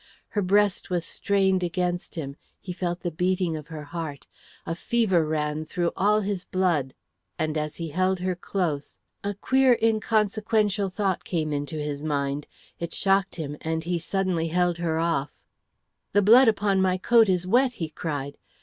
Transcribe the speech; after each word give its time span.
Her 0.29 0.41
breast 0.41 0.89
was 0.89 1.05
strained 1.05 1.61
against 1.61 2.15
him, 2.15 2.35
he 2.59 2.73
felt 2.73 3.01
the 3.01 3.11
beating 3.11 3.55
of 3.55 3.67
her 3.67 3.83
heart, 3.83 4.25
a 4.65 4.73
fever 4.73 5.23
ran 5.27 5.63
through 5.63 5.91
all 5.95 6.21
his 6.21 6.43
blood. 6.43 6.95
And 7.37 7.55
as 7.55 7.75
he 7.75 7.89
held 7.89 8.17
her 8.17 8.33
close, 8.35 8.97
a 9.23 9.35
queer 9.35 9.77
inconsequential 9.79 10.89
thought 10.89 11.23
came 11.23 11.53
into 11.53 11.75
his 11.77 12.01
mind. 12.03 12.47
It 12.79 12.95
shocked 12.95 13.35
him, 13.35 13.57
and 13.61 13.83
he 13.83 13.99
suddenly 13.99 14.47
held 14.47 14.79
her 14.79 14.97
off. 14.97 15.35
"The 16.13 16.23
blood 16.23 16.47
upon 16.47 16.81
my 16.81 16.97
coat 16.97 17.29
is 17.29 17.45
wet," 17.45 17.73
he 17.73 17.89
cried. 17.89 18.39